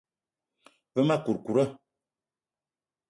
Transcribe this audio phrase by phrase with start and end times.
[0.95, 1.65] Ve ma kourkoura.